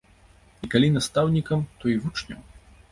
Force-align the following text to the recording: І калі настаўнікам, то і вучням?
І 0.67 0.71
калі 0.75 0.87
настаўнікам, 0.95 1.65
то 1.83 1.97
і 1.97 1.97
вучням? 2.03 2.41